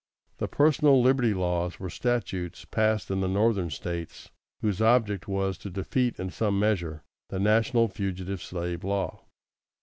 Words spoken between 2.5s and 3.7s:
passed in the Northern